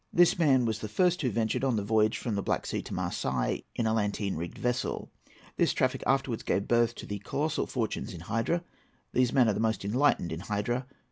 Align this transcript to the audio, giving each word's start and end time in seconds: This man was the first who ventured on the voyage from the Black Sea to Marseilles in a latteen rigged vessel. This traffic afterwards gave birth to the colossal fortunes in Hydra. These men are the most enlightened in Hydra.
This 0.11 0.39
man 0.39 0.65
was 0.65 0.79
the 0.79 0.89
first 0.89 1.21
who 1.21 1.29
ventured 1.29 1.63
on 1.63 1.75
the 1.75 1.83
voyage 1.83 2.17
from 2.17 2.33
the 2.33 2.41
Black 2.41 2.65
Sea 2.65 2.81
to 2.81 2.93
Marseilles 2.95 3.61
in 3.75 3.85
a 3.85 3.93
latteen 3.93 4.35
rigged 4.35 4.57
vessel. 4.57 5.11
This 5.57 5.73
traffic 5.73 6.01
afterwards 6.07 6.41
gave 6.41 6.67
birth 6.67 6.95
to 6.95 7.05
the 7.05 7.19
colossal 7.19 7.67
fortunes 7.67 8.11
in 8.11 8.21
Hydra. 8.21 8.63
These 9.13 9.31
men 9.31 9.47
are 9.47 9.53
the 9.53 9.59
most 9.59 9.85
enlightened 9.85 10.31
in 10.31 10.39
Hydra. 10.39 10.87